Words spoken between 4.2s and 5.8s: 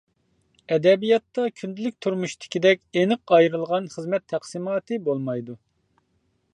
تەقسىماتى بولمايدۇ.